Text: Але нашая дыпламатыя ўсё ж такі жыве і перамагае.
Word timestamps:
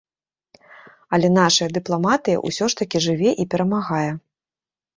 Але 1.17 1.27
нашая 1.39 1.67
дыпламатыя 1.75 2.41
ўсё 2.47 2.65
ж 2.75 2.81
такі 2.81 3.05
жыве 3.09 3.37
і 3.45 3.49
перамагае. 3.55 4.11